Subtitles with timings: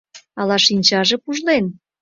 [0.39, 1.65] Ала шинчаже пужлен?